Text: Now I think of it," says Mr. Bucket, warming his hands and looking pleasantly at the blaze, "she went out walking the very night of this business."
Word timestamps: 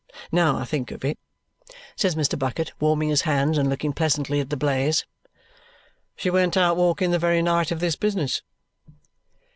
Now 0.31 0.57
I 0.57 0.65
think 0.65 0.89
of 0.89 1.05
it," 1.05 1.19
says 1.95 2.15
Mr. 2.15 2.33
Bucket, 2.35 2.71
warming 2.79 3.09
his 3.09 3.21
hands 3.21 3.55
and 3.59 3.69
looking 3.69 3.93
pleasantly 3.93 4.39
at 4.39 4.49
the 4.49 4.57
blaze, 4.57 5.05
"she 6.15 6.31
went 6.31 6.57
out 6.57 6.75
walking 6.75 7.11
the 7.11 7.19
very 7.19 7.43
night 7.43 7.69
of 7.69 7.81
this 7.81 7.95
business." 7.95 8.41